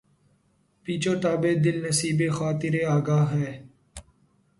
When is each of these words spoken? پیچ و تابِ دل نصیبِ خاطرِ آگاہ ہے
پیچ 0.83 1.03
و 1.07 1.13
تابِ 1.21 1.43
دل 1.63 1.77
نصیبِ 1.85 2.19
خاطرِ 2.37 2.75
آگاہ 2.95 3.25
ہے 3.33 3.49